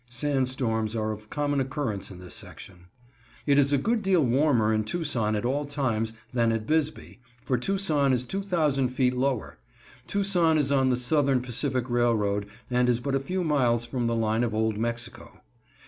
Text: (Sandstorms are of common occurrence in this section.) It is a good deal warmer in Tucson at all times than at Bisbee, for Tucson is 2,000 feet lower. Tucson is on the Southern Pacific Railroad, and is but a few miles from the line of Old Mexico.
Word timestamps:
(Sandstorms 0.09 0.95
are 0.95 1.11
of 1.11 1.29
common 1.29 1.59
occurrence 1.61 2.09
in 2.09 2.17
this 2.17 2.33
section.) 2.33 2.87
It 3.45 3.59
is 3.59 3.71
a 3.71 3.77
good 3.77 4.01
deal 4.01 4.25
warmer 4.25 4.73
in 4.73 4.83
Tucson 4.83 5.35
at 5.35 5.45
all 5.45 5.63
times 5.63 6.11
than 6.33 6.51
at 6.51 6.65
Bisbee, 6.65 7.19
for 7.45 7.55
Tucson 7.55 8.11
is 8.11 8.25
2,000 8.25 8.89
feet 8.89 9.15
lower. 9.15 9.59
Tucson 10.07 10.57
is 10.57 10.71
on 10.71 10.89
the 10.89 10.97
Southern 10.97 11.39
Pacific 11.39 11.87
Railroad, 11.87 12.47
and 12.71 12.89
is 12.89 12.99
but 12.99 13.13
a 13.13 13.19
few 13.19 13.43
miles 13.43 13.85
from 13.85 14.07
the 14.07 14.15
line 14.15 14.43
of 14.43 14.55
Old 14.55 14.75
Mexico. 14.75 15.41